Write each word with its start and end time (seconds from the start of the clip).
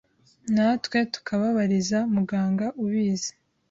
natwe 0.53 0.99
tukababariza 1.13 1.99
muganga, 2.13 2.65
ubizi 2.83 3.31